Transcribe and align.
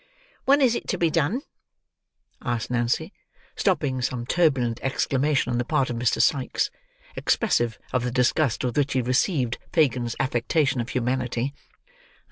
"When 0.45 0.61
is 0.61 0.73
it 0.73 0.87
to 0.87 0.97
be 0.97 1.11
done?" 1.11 1.43
asked 2.41 2.71
Nancy, 2.71 3.13
stopping 3.55 4.01
some 4.01 4.25
turbulent 4.25 4.79
exclamation 4.81 5.51
on 5.51 5.59
the 5.59 5.63
part 5.63 5.91
of 5.91 5.95
Mr. 5.95 6.19
Sikes, 6.19 6.71
expressive 7.15 7.77
of 7.93 8.03
the 8.03 8.09
disgust 8.09 8.63
with 8.65 8.77
which 8.77 8.93
he 8.93 9.01
received 9.03 9.59
Fagin's 9.71 10.15
affectation 10.19 10.81
of 10.81 10.89
humanity. 10.89 11.53